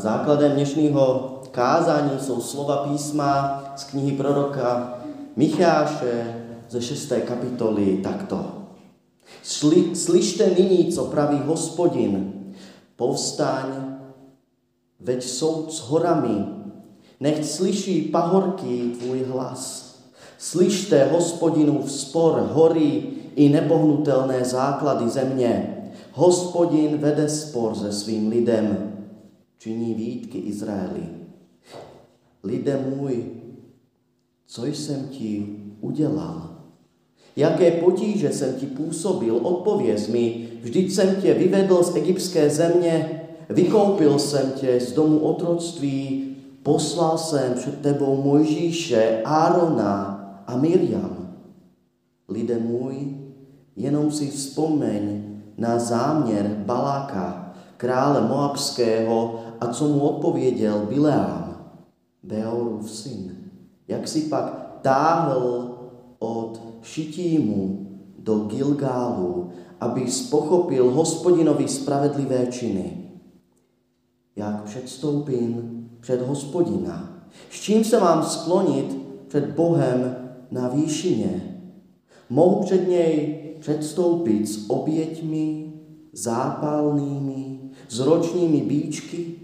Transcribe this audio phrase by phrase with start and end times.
[0.00, 4.98] základem dnešného kázání jsou slova písma z knihy proroka
[5.36, 7.12] Micháše ze 6.
[7.24, 8.44] kapitoly takto.
[9.42, 12.32] Sli, slyšte nyní, co praví hospodin,
[12.96, 13.64] povstaň,
[15.00, 16.44] veď soud s horami,
[17.20, 19.94] nech slyší pahorky tvůj hlas.
[20.38, 23.02] Slyšte hospodinův spor hory
[23.36, 25.76] i nepohnutelné základy země.
[26.12, 28.90] Hospodin vede spor se svým lidem,
[29.60, 31.04] činí výtky Izraeli.
[32.44, 33.24] Lide můj,
[34.46, 36.56] co jsem ti udělal?
[37.36, 44.18] Jaké potíže jsem ti působil, odpověz mi, vždyť jsem tě vyvedl z egyptské země, vykoupil
[44.18, 49.92] jsem tě z domu otroctví, poslal jsem před tebou Mojžíše, Árona
[50.46, 51.36] a Miriam.
[52.28, 53.16] Lide můj,
[53.76, 55.24] jenom si vzpomeň
[55.58, 61.72] na záměr Baláka, krále Moabského, a co mu odpověděl Bileám,
[62.22, 63.36] Beorův syn.
[63.88, 65.70] Jak si pak táhl
[66.18, 67.86] od Šitímu
[68.18, 73.10] do Gilgálu, aby pochopil hospodinovi spravedlivé činy.
[74.36, 77.22] Jak předstoupím před hospodina?
[77.50, 78.96] S čím se mám sklonit
[79.28, 80.16] před Bohem
[80.50, 81.58] na výšině?
[82.30, 85.72] Mohu před něj předstoupit s oběťmi
[86.12, 89.39] zápalnými, s ročními bíčky,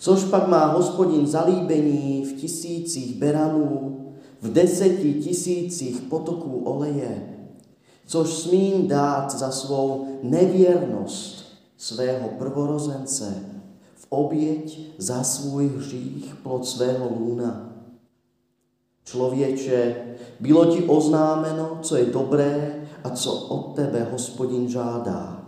[0.00, 3.96] což pak má hospodin zalíbení v tisících beranů,
[4.40, 7.36] v deseti tisících potoků oleje,
[8.06, 11.44] což smím dát za svou nevěrnost
[11.76, 13.44] svého prvorozence,
[13.94, 17.72] v oběť za svůj hřích plod svého lůna.
[19.04, 19.96] Člověče,
[20.40, 25.39] bylo ti oznámeno, co je dobré a co od tebe hospodin žádá.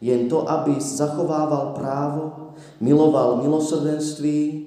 [0.00, 4.66] Jen to, aby zachovával právo, miloval milosrdenství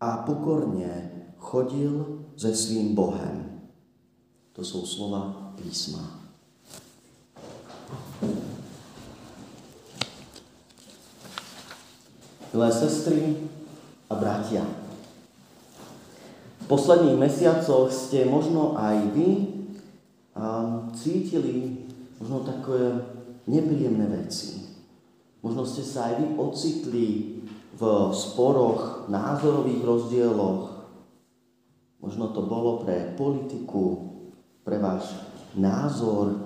[0.00, 3.60] a pokorně chodil se svým Bohem.
[4.52, 6.20] To jsou slova písma.
[12.54, 13.36] Milé sestry
[14.10, 14.62] a bratia,
[16.64, 19.28] v posledných mesiacoch ste možno aj vy
[20.96, 21.84] cítili
[22.22, 23.04] možno také
[23.46, 24.64] nepríjemné veci.
[25.44, 27.06] Možno ste sa aj vy ocitli
[27.74, 27.82] v
[28.14, 30.74] sporoch, názorových rozdieloch,
[32.04, 34.12] Možno to bolo pre politiku,
[34.60, 35.08] pre váš
[35.56, 36.36] názor,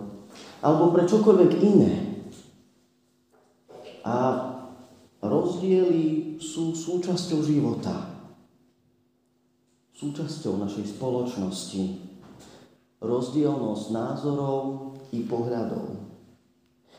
[0.62, 1.94] alebo pre čokoľvek iné.
[4.06, 4.16] A
[5.19, 7.91] rozdiely sú súčasťou života.
[9.98, 12.06] Súčasťou našej spoločnosti.
[13.03, 16.07] Rozdielnosť názorov i pohľadov.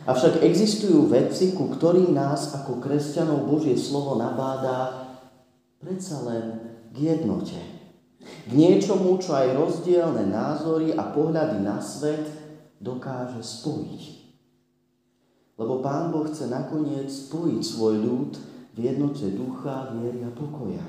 [0.07, 5.11] Avšak existujú veci, ku ktorým nás ako kresťanov Božie slovo nabádá
[5.83, 6.45] predsa len
[6.95, 7.59] k jednote.
[8.19, 12.23] K niečomu, čo aj rozdielne názory a pohľady na svet
[12.79, 14.03] dokáže spojiť.
[15.59, 18.31] Lebo Pán Boh chce nakoniec spojiť svoj ľud
[18.75, 20.83] v jednote ducha, viery a pokoja.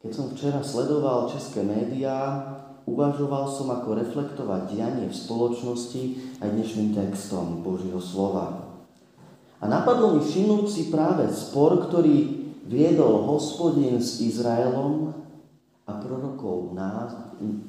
[0.00, 2.44] Keď som včera sledoval české médiá,
[2.84, 6.02] uvažoval som, ako reflektovať dianie v spoločnosti
[6.40, 8.76] aj dnešným textom Božieho slova.
[9.60, 15.12] A napadlo mi všimnúť si práve spor, ktorý viedol hospodin s Izraelom
[15.84, 16.76] a prorokov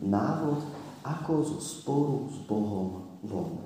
[0.04, 0.60] návod,
[1.06, 3.62] ako zo sporu s Bohom von.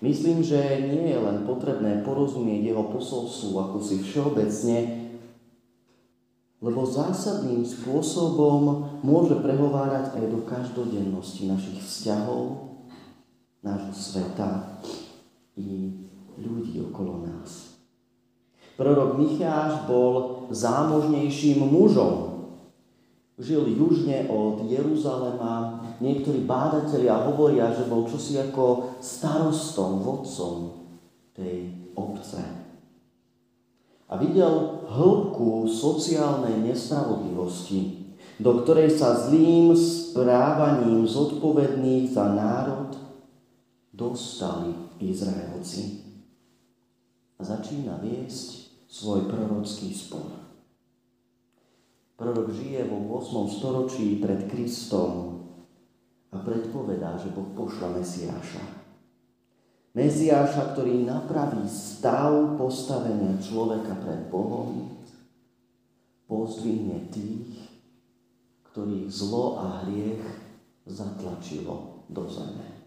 [0.00, 0.56] Myslím, že
[0.88, 4.76] nie je len potrebné porozumieť jeho posolstvu ako si všeobecne,
[6.60, 12.76] lebo zásadným spôsobom môže prehovárať aj do každodennosti našich vzťahov,
[13.64, 14.80] nášho sveta
[15.56, 15.96] i
[16.36, 17.80] ľudí okolo nás.
[18.76, 22.44] Prorok Micháš bol zámožnejším mužom.
[23.40, 25.84] Žil južne od Jeruzalema.
[26.00, 30.76] Niektorí bádatelia hovoria, že bol čosi ako starostom, vodcom
[31.32, 32.59] tej obce.
[34.10, 38.10] A videl hĺbku sociálnej nespravodlivosti,
[38.42, 42.98] do ktorej sa zlým správaním zodpovedných za národ
[43.94, 46.10] dostali Izraelci.
[47.38, 50.26] A začína viesť svoj prorocký spor.
[52.18, 53.46] Prorok žije vo 8.
[53.48, 55.40] storočí pred Kristom
[56.34, 58.79] a predpovedá, že Boh pošla Mesiáša.
[59.90, 64.86] Mesiáša, ktorý napraví stav postavenia človeka pred Bohom,
[66.30, 67.74] pozdvihne tých,
[68.70, 70.22] ktorých zlo a hriech
[70.86, 72.80] zatlačilo do zeme.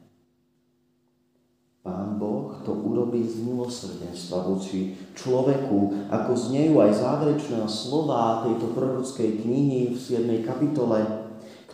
[1.83, 9.43] Pán Boh to urobí z milosrdenstva voči človeku, ako znejú aj záverečné slova tejto prorockej
[9.43, 10.23] knihy v 7.
[10.47, 11.03] kapitole.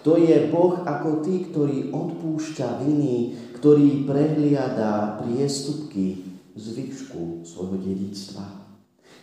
[0.02, 6.24] Kto je Boh ako tí, ktorý odpúšťa viny, ktorý prehliada priestupky
[6.56, 8.48] zvyšku svojho dedictva.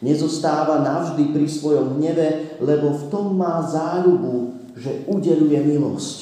[0.05, 6.19] Nezostáva navždy pri svojom hneve, lebo v tom má záľubu, že udeluje milosť.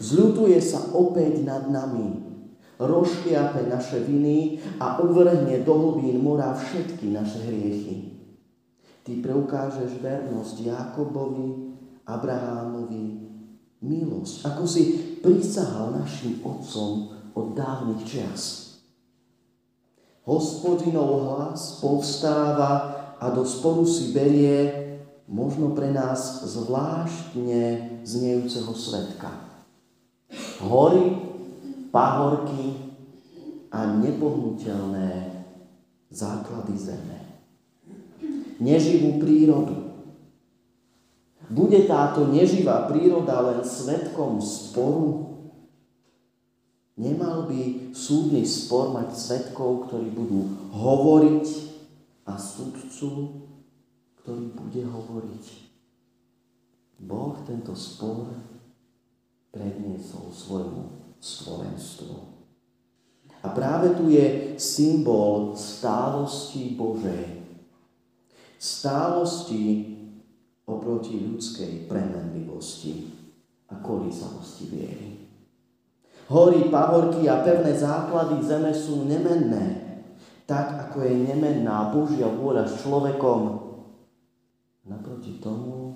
[0.00, 2.24] Zľutuje sa opäť nad nami,
[2.80, 8.16] rozšliape naše viny a uvrhne do hlbín mora všetky naše hriechy.
[9.04, 11.76] Ty preukážeš vernosť Jakobovi,
[12.08, 13.28] Abrahámovi,
[13.84, 14.82] milosť, ako si
[15.20, 18.42] prisahal našim otcom od dávnych čias.
[20.24, 24.72] Hospodinov hlas povstáva a do sporu si berie
[25.28, 29.30] možno pre nás zvláštne znejúceho svetka.
[30.64, 31.14] Hory,
[31.92, 32.74] pahorky
[33.70, 35.44] a nepohnutelné
[36.10, 37.18] základy zeme.
[38.56, 39.92] Neživú prírodu.
[41.46, 45.25] Bude táto neživá príroda len svetkom sporu
[46.96, 51.46] Nemal by súdny spor mať svetkov, ktorí budú hovoriť
[52.24, 53.36] a súdcu,
[54.24, 55.44] ktorý bude hovoriť.
[57.04, 58.32] Boh tento spor
[59.52, 62.16] predniesol svojmu stvorenstvu.
[63.44, 67.44] A práve tu je symbol stálosti Božej.
[68.56, 69.92] Stálosti
[70.64, 73.12] oproti ľudskej premenlivosti
[73.68, 75.25] a kolísavosti viery.
[76.26, 79.94] Hory, pahorky a pevné základy zeme sú nemenné,
[80.42, 83.62] tak ako je nemenná Božia vôľa s človekom.
[84.90, 85.94] Naproti tomu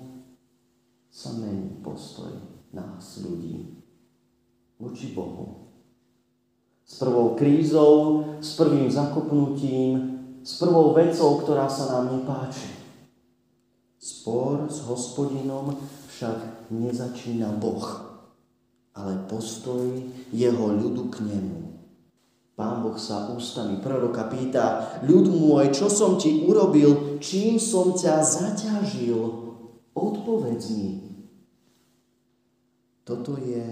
[1.11, 2.31] sa mení postoj
[2.71, 3.83] nás, ľudí,
[4.79, 5.67] voči Bohu.
[6.87, 10.15] S prvou krízou, s prvým zakopnutím,
[10.47, 12.71] s prvou vecou, ktorá sa nám nepáči.
[13.99, 15.75] Spor s hospodinom
[16.07, 18.10] však nezačína Boh
[18.95, 19.87] ale postoj
[20.31, 21.59] jeho ľudu k nemu.
[22.55, 28.21] Pán Boh sa ústami proroka pýta, ľud môj, čo som ti urobil, čím som ťa
[28.21, 29.17] zaťažil,
[29.95, 30.91] odpovedz mi.
[33.01, 33.65] Toto je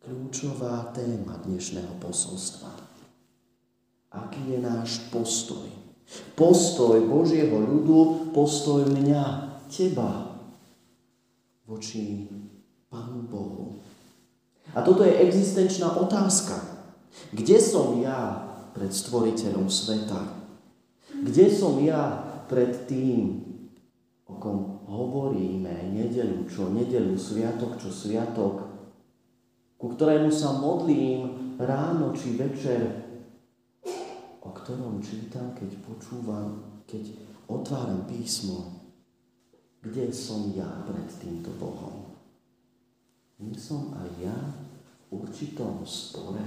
[0.00, 2.70] kľúčová téma dnešného posolstva.
[4.12, 5.68] Aký je náš postoj?
[6.32, 9.24] Postoj Božieho ľudu, postoj mňa,
[9.68, 10.32] teba
[11.68, 12.28] voči
[12.92, 13.80] Pánu Bohu.
[14.70, 16.56] A toto je existenčná otázka.
[17.34, 20.20] Kde som ja pred stvoriteľom sveta?
[21.12, 23.44] Kde som ja pred tým,
[24.24, 28.64] o kom hovoríme nedelu čo nedelu, sviatok čo sviatok,
[29.76, 33.02] ku ktorému sa modlím ráno či večer,
[34.42, 37.18] o ktorom čítam, keď počúvam, keď
[37.50, 38.82] otváram písmo.
[39.82, 42.11] Kde som ja pred týmto Bohom?
[43.42, 44.38] Nie som aj ja
[45.10, 46.46] v určitom spore.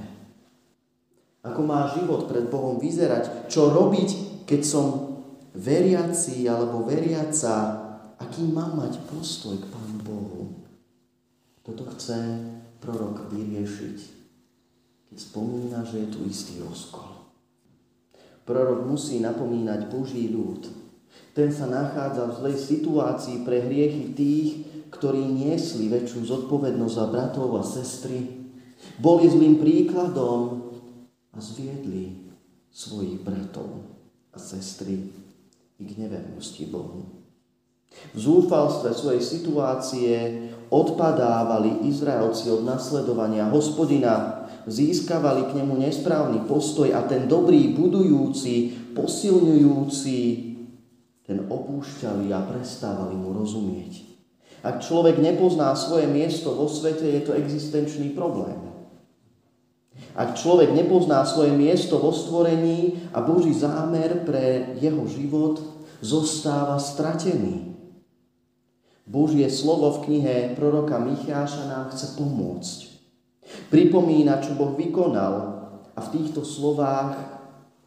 [1.43, 3.51] Ako má život pred Bohom vyzerať?
[3.51, 4.87] Čo robiť, keď som
[5.53, 7.83] veriaci alebo veriaca?
[8.15, 10.41] Aký mám mať postoj k Pánu Bohu?
[11.61, 12.15] Toto chce
[12.79, 13.97] prorok vyriešiť,
[15.11, 17.27] keď spomína, že je tu istý rozkol.
[18.45, 20.69] Prorok musí napomínať Boží ľud.
[21.33, 24.49] Ten sa nachádza v zlej situácii pre hriechy tých,
[24.95, 28.47] ktorí niesli väčšiu zodpovednosť za bratov a sestry,
[28.99, 30.71] boli zlým príkladom
[31.35, 32.31] a zviedli
[32.71, 33.83] svojich bratov
[34.31, 35.11] a sestry
[35.75, 37.27] i k nevernosti Bohu.
[38.11, 40.11] V zúfalstve svojej situácie
[40.67, 50.19] odpadávali Izraelci od nasledovania hospodina, získavali k nemu nesprávny postoj a ten dobrý, budujúci, posilňujúci,
[51.23, 54.14] ten opúšťali a prestávali mu rozumieť.
[54.65, 58.57] Ak človek nepozná svoje miesto vo svete, je to existenčný problém.
[60.17, 65.61] Ak človek nepozná svoje miesto vo stvorení a Boží zámer pre jeho život,
[66.01, 67.77] zostáva stratený.
[69.05, 72.79] Božie slovo v knihe proroka Micháša nám chce pomôcť.
[73.69, 75.33] Pripomína, čo Boh vykonal
[75.93, 77.21] a v týchto slovách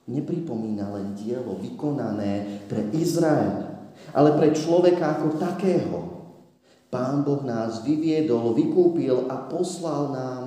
[0.07, 3.67] nepripomína len dielo vykonané pre Izrael,
[4.15, 6.18] ale pre človeka ako takého,
[6.88, 10.45] Pán Boh nás vyviedol, vykúpil a poslal nám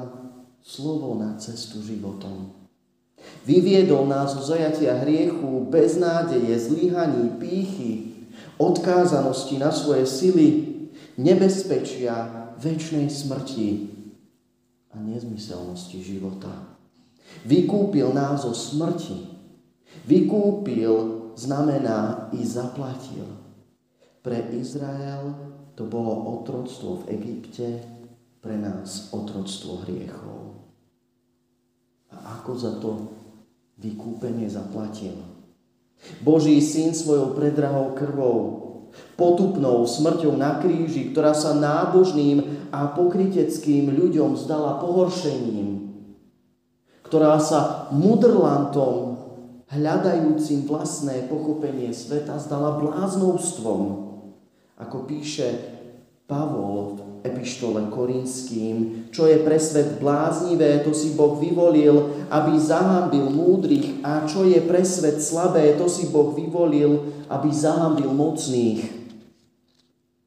[0.66, 2.50] slovo na cestu životom.
[3.46, 7.92] Vyviedol nás zo zajatia hriechu, beznádeje, zlyhaní, pýchy,
[8.58, 10.50] odkázanosti na svoje sily,
[11.18, 13.70] nebezpečia, väčšnej smrti
[14.94, 16.54] a nezmyselnosti života.
[17.46, 19.30] Vykúpil nás zo smrti.
[20.06, 20.94] Vykúpil
[21.34, 23.26] znamená i zaplatil.
[24.22, 25.34] Pre Izrael
[25.82, 27.68] to bolo otroctvo v Egypte,
[28.38, 30.62] pre nás otroctvo hriechov.
[32.14, 33.10] A ako za to
[33.82, 35.18] vykúpenie zaplatil?
[36.22, 38.38] Boží syn svojou predrahou krvou,
[39.18, 45.98] potupnou smrťou na kríži, ktorá sa nábožným a pokryteckým ľuďom zdala pohoršením,
[47.10, 49.18] ktorá sa mudrlantom
[49.74, 54.12] hľadajúcim vlastné pochopenie sveta zdala bláznovstvom,
[54.82, 55.71] ako píše
[56.26, 63.30] Pavol v epištole Korinským, čo je pre svet bláznivé, to si Boh vyvolil, aby zahambil
[63.30, 68.82] múdrych a čo je pre svet slabé, to si Boh vyvolil, aby zahambil mocných.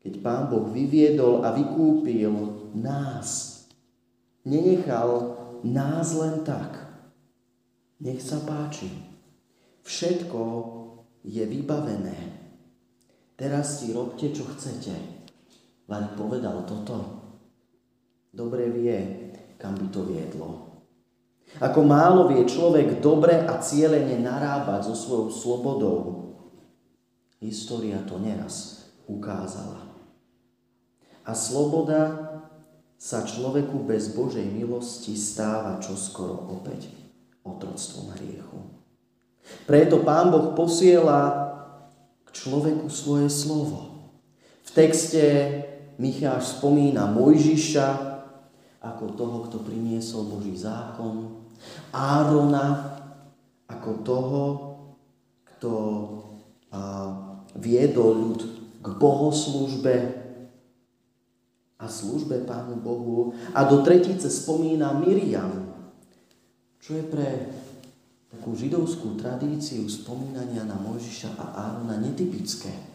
[0.05, 2.33] Keď Pán Boh vyviedol a vykúpil
[2.77, 3.65] nás,
[4.45, 5.35] nenechal
[5.65, 6.85] nás len tak.
[8.05, 8.93] Nech sa páči.
[9.81, 10.43] Všetko
[11.25, 12.19] je vybavené.
[13.35, 15.24] Teraz si robte, čo chcete.
[15.85, 17.23] Len povedal toto.
[18.35, 18.99] Dobre vie,
[19.61, 20.49] kam by to viedlo.
[21.62, 25.99] Ako málo vie človek dobre a cieľene narábať so svojou slobodou.
[27.38, 29.87] História to neraz ukázala.
[31.23, 32.33] A sloboda
[32.99, 36.88] sa človeku bez Božej milosti stáva čoskoro opäť
[37.45, 38.59] otroctvom hriechu.
[39.69, 41.45] Preto Pán Boh posiela
[42.33, 44.11] človeku svoje slovo.
[44.64, 45.23] V texte
[45.99, 47.89] Micháš spomína Mojžiša
[48.85, 51.47] ako toho, kto priniesol Boží zákon,
[51.95, 52.99] Árona
[53.71, 54.43] ako toho,
[55.55, 55.71] kto
[57.57, 58.41] viedol ľud
[58.85, 59.97] k bohoslužbe
[61.81, 63.33] a službe Pánu Bohu.
[63.57, 65.73] A do tretice spomína Miriam,
[66.83, 67.49] čo je pre
[68.29, 72.94] takú židovskú tradíciu spomínania na Mojžiša a Árona netypické.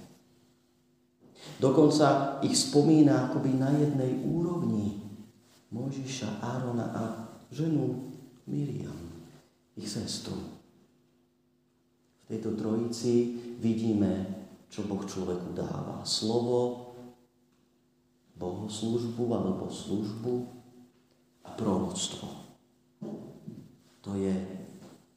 [1.60, 4.96] Dokonca ich spomína akoby na jednej úrovni
[5.76, 7.04] Mojžiša, Árona a
[7.52, 8.10] ženu
[8.48, 8.96] Miriam,
[9.76, 10.40] ich sestru.
[12.24, 14.40] V tejto trojici vidíme,
[14.72, 16.00] čo Boh človeku dáva.
[16.08, 16.90] Slovo,
[18.40, 20.34] bohoslužbu alebo službu
[21.44, 22.28] a proroctvo.
[24.08, 24.32] To je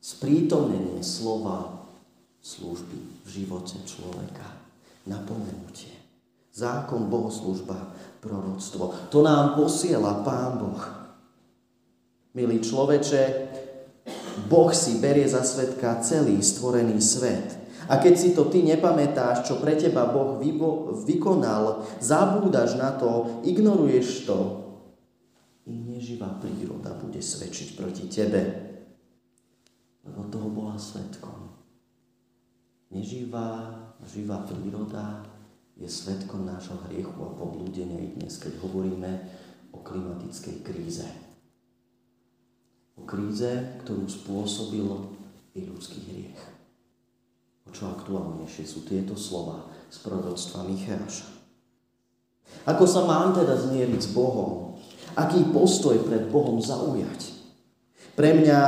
[0.02, 1.86] sprítomnenie slova
[2.42, 4.58] služby v živote človeka.
[5.06, 6.01] Napomenutie.
[6.52, 9.08] Zákon, bohoslužba, proroctvo.
[9.08, 10.82] To nám posiela Pán Boh.
[12.36, 13.22] Milý človeče,
[14.48, 17.56] Boh si berie za svetka celý stvorený svet.
[17.88, 20.40] A keď si to ty nepamätáš, čo pre teba Boh
[21.04, 24.40] vykonal, zabúdaš na to, ignoruješ to,
[25.68, 28.72] i neživá príroda bude svedčiť proti tebe
[30.02, 31.50] lebo toho bola svetkom.
[32.90, 33.72] Neživá,
[34.04, 35.24] živá príroda
[35.82, 39.10] je svetkom nášho hriechu a poblúdenia i dnes, keď hovoríme
[39.74, 41.08] o klimatickej kríze.
[42.94, 44.86] O kríze, ktorú spôsobil
[45.58, 46.38] i ľudský hriech.
[47.66, 51.26] O čo aktuálnejšie sú tieto slova z proroctva Micháša.
[52.70, 54.78] Ako sa mám teda zmieriť s Bohom?
[55.18, 57.42] Aký postoj pred Bohom zaujať?
[58.14, 58.60] Pre mňa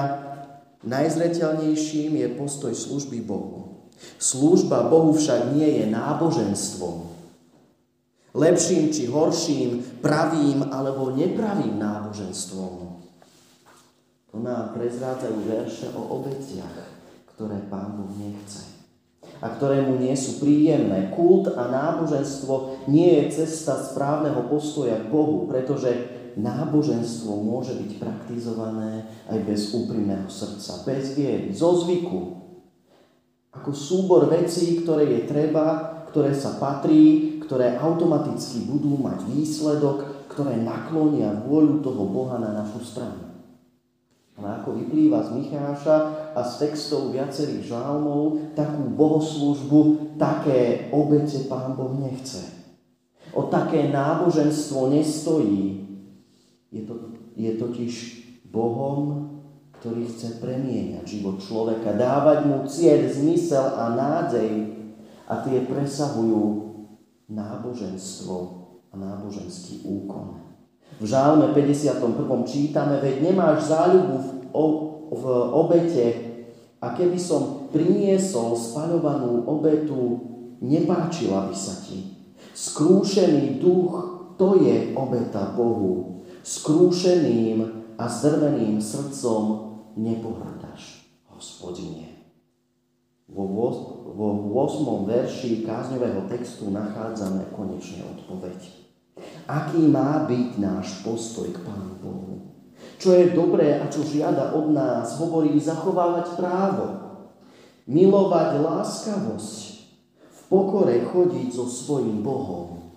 [0.84, 3.73] Najzreteľnejším je postoj služby Bohu.
[4.18, 7.14] Služba Bohu však nie je náboženstvom.
[8.34, 12.72] Lepším či horším, pravým alebo nepravým náboženstvom.
[14.34, 16.90] To nám prezrádzajú verše o obetiach,
[17.34, 18.74] ktoré Pán Boh nechce
[19.44, 21.12] a ktoré mu nie sú príjemné.
[21.12, 25.90] Kult a náboženstvo nie je cesta správneho postoja k Bohu, pretože
[26.40, 32.43] náboženstvo môže byť praktizované aj bez úprimného srdca, bez viery, zo zvyku.
[33.54, 40.58] Ako súbor vecí, ktoré je treba, ktoré sa patrí, ktoré automaticky budú mať výsledok, ktoré
[40.62, 43.34] naklonia vôľu toho Boha na našu stranu.
[44.34, 45.96] Ale ako vyplýva z Micháša
[46.34, 52.42] a z textov viacerých žálmov, takú bohoslužbu, také obete Pán Boh nechce.
[53.30, 55.86] O také náboženstvo nestojí,
[56.74, 56.94] je, to,
[57.38, 57.92] je totiž
[58.50, 59.33] Bohom,
[59.84, 64.80] ktorý chce premieňať život človeka, dávať mu cieľ, zmysel a nádej
[65.28, 66.72] a tie presahujú
[67.28, 68.36] náboženstvo
[68.88, 70.40] a náboženský úkon.
[70.96, 72.00] V žálme 51.
[72.48, 74.28] čítame, veď nemáš záľubu v,
[75.12, 76.06] v obete
[76.80, 80.00] a keby som priniesol spaľovanú obetu,
[80.64, 82.24] nepáčila by sa ti.
[82.56, 83.92] Skrúšený duch,
[84.40, 92.14] to je obeta Bohu skrúšeným a zdrveným srdcom nepohrdáš, hospodine.
[93.24, 93.48] Vo,
[94.14, 95.08] vo 8.
[95.08, 98.84] verši kázňového textu nachádzame konečne odpoveď.
[99.48, 102.34] Aký má byť náš postoj k Pánu Bohu?
[103.00, 106.86] Čo je dobré a čo žiada od nás, hovorí zachovávať právo,
[107.88, 109.62] milovať láskavosť,
[110.20, 112.92] v pokore chodiť so svojím Bohom.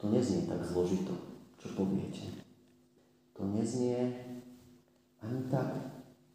[0.00, 1.12] To neznie tak zložito,
[1.60, 2.24] čo poviete.
[3.36, 4.16] To neznie
[5.50, 5.68] tak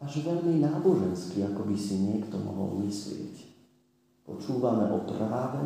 [0.04, 3.56] až veľmi náboženský, ako by si niekto mohol myslieť.
[4.28, 5.64] Počúvame o práve,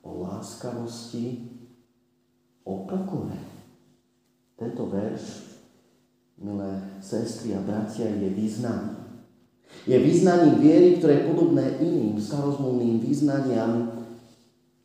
[0.00, 1.54] o láskavosti,
[2.64, 3.38] o pokore.
[4.56, 5.54] Tento verš,
[6.40, 9.04] milé sestry a bratia, je význaný.
[9.84, 13.90] Je význaním viery, ktoré je podobné iným starozmluvným význaniam,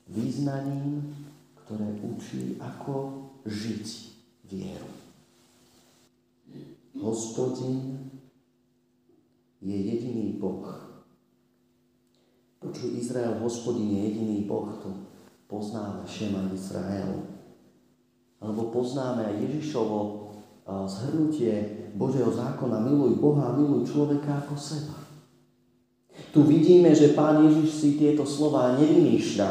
[0.09, 1.13] význaním,
[1.63, 3.88] ktoré učí, ako žiť
[4.50, 4.99] vieru.
[7.00, 8.12] Hospodin
[9.63, 10.68] je jediný Boh.
[12.60, 14.91] Počuj, Izrael, hospodin je jediný Boh, to
[15.48, 17.24] poznáme Šema Izrael.
[18.44, 19.98] Alebo poznáme aj Ježišovo
[20.88, 25.00] zhrnutie Božieho zákona, miluj Boha miluj človeka ako seba.
[26.29, 29.50] Tu vidíme, že Pán Ježiš si tieto slova nevymýšľa,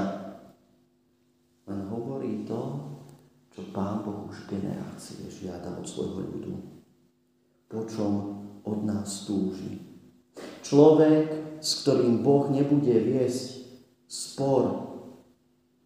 [1.69, 2.61] len hovorí to,
[3.50, 6.77] čo Pán Boh už generácie žiada od svojho ľudu,
[7.68, 8.12] po čom
[8.64, 9.80] od nás túži.
[10.64, 13.64] Človek, s ktorým Boh nebude viesť
[14.08, 14.88] spor.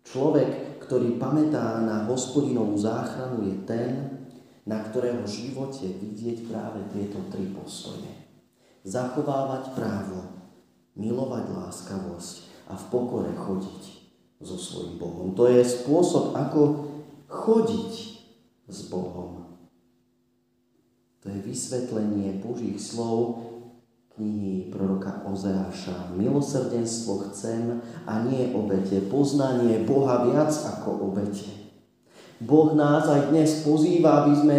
[0.07, 3.91] Človek, ktorý pamätá na hospodinovú záchranu, je ten,
[4.63, 8.11] na ktorého živote vidieť práve tieto tri postoje.
[8.87, 10.51] Zachovávať právo,
[10.95, 12.35] milovať láskavosť
[12.71, 13.83] a v pokore chodiť
[14.43, 15.29] so svojím Bohom.
[15.39, 16.91] To je spôsob, ako
[17.31, 17.93] chodiť
[18.67, 19.42] s Bohom.
[21.23, 23.47] To je vysvetlenie Božích slov,
[24.19, 26.13] knihy proroka Ozeáša.
[26.19, 29.01] Milosrdenstvo chcem a nie obete.
[29.07, 31.49] Poznanie Boha viac ako obete.
[32.43, 34.57] Boh nás aj dnes pozýva, aby sme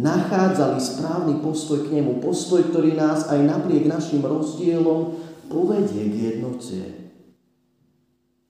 [0.00, 2.24] nachádzali správny postoj k nemu.
[2.24, 5.20] Postoj, ktorý nás aj napriek našim rozdielom
[5.52, 6.80] povedie k jednote.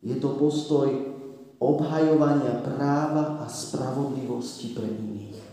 [0.01, 0.87] Je to postoj
[1.61, 5.50] obhajovania práva a spravodlivosti pre iných.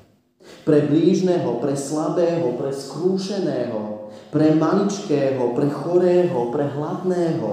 [0.68, 7.52] Pre blížneho, pre slabého, pre skrúšeného, pre maličkého, pre chorého, pre hladného,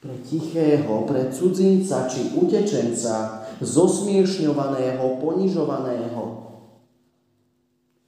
[0.00, 6.22] pre tichého, pre cudzinca či utečenca, zosmiešňovaného, ponižovaného,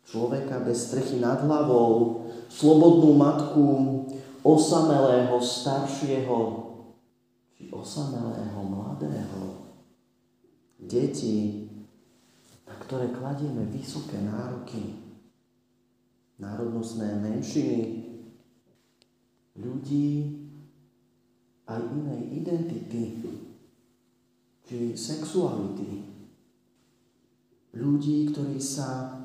[0.09, 3.67] človeka bez strechy nad hlavou, slobodnú matku,
[4.45, 6.39] osamelého, staršieho,
[7.57, 9.73] či osamelého, mladého,
[10.77, 11.72] deti,
[12.73, 14.97] na ktoré kladieme vysoké nároky
[16.41, 17.81] národnostné menšiny,
[19.61, 20.09] ľudí
[21.69, 23.05] aj inej identity,
[24.65, 26.09] či sexuality.
[27.77, 29.21] Ľudí, ktorí sa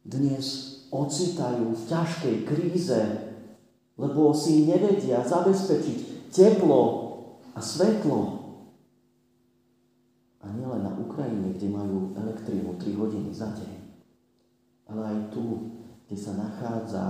[0.00, 3.00] dnes ocitajú v ťažkej kríze,
[4.00, 6.82] lebo si nevedia zabezpečiť teplo
[7.52, 8.20] a svetlo.
[10.40, 13.74] A nielen na Ukrajine, kde majú elektrínu 3 hodiny za deň,
[14.90, 15.74] ale aj tu
[16.04, 17.04] kde sa nachádza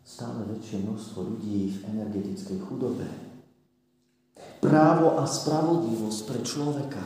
[0.00, 3.06] stále väčšie množstvo ľudí v energetickej chudobe.
[4.64, 7.04] Právo a spravodlivosť pre človeka.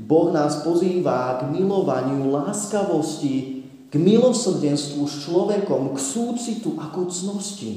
[0.00, 7.72] Boh nás pozýva k milovaniu, láskavosti, k milosrdenstvu s človekom, k súcitu a k cnosti.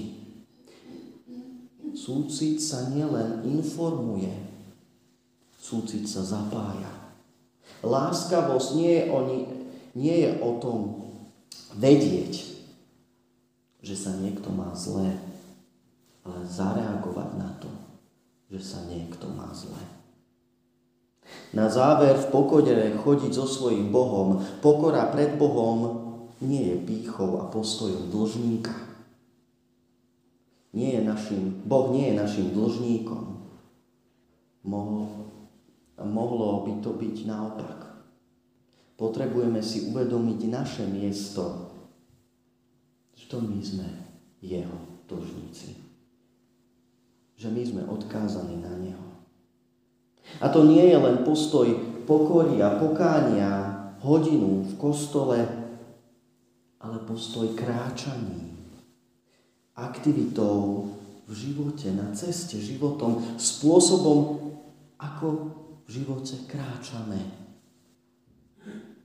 [1.94, 4.32] Súcit sa nielen informuje,
[5.60, 7.03] súcit sa zapája.
[7.84, 9.20] Láskavosť nie je o,
[9.98, 10.80] nie je o tom
[11.76, 12.54] vedieť,
[13.84, 15.20] že sa niekto má zlé,
[16.24, 17.68] ale zareagovať na to,
[18.48, 19.84] že sa niekto má zlé.
[21.54, 26.04] Na záver v pokode chodiť so svojím Bohom, pokora pred Bohom
[26.44, 28.74] nie je pýchou a postojom dlžníka.
[30.74, 33.46] Nie je našim, boh nie je našim dlžníkom.
[34.66, 35.30] Mohlo,
[36.02, 37.80] mohlo by to byť naopak.
[38.98, 41.70] Potrebujeme si uvedomiť naše miesto,
[43.14, 43.90] že to my sme
[44.42, 45.78] jeho dlžníci.
[47.38, 49.08] Že my sme odkázaní na neho.
[50.42, 51.68] A to nie je len postoj
[52.08, 53.52] pokory a pokánia
[54.04, 55.40] hodinu v kostole,
[56.84, 58.56] ale postoj kráčaní,
[59.74, 60.92] aktivitou
[61.24, 64.52] v živote, na ceste životom, spôsobom,
[65.00, 65.28] ako
[65.94, 67.22] živote kráčame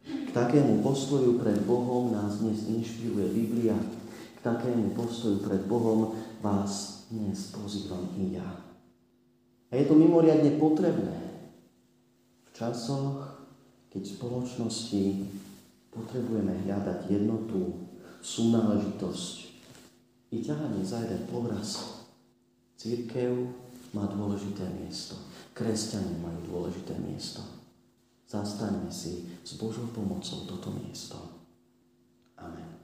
[0.01, 3.77] K takému postoju pred Bohom nás dnes inšpiruje Biblia.
[4.33, 8.49] K takému postoju pred Bohom vás dnes pozývam i ja.
[9.69, 11.17] A je to mimoriadne potrebné
[12.49, 13.37] v časoch,
[13.93, 15.05] keď v spoločnosti
[15.93, 17.85] potrebujeme hľadať jednotu,
[18.25, 19.37] súnáležitosť
[20.33, 22.01] i ťahanie za jeden povraz.
[22.81, 23.53] Církev
[23.93, 25.28] má dôležité miesto.
[25.59, 27.43] Kresťania majú dôležité miesto.
[28.31, 31.19] Zastaňme si s Božou pomocou toto miesto.
[32.39, 32.78] Amen.